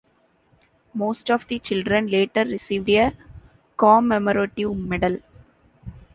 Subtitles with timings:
[0.95, 3.15] Most of the children later received a
[3.77, 5.19] commemorative medal.